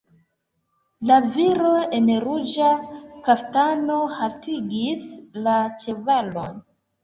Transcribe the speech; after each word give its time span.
La 1.09 1.17
viro 1.35 1.73
en 1.97 2.09
ruĝa 2.23 2.71
kaftano 3.29 4.01
haltigis 4.19 5.07
la 5.47 5.63
ĉevalon. 5.87 6.63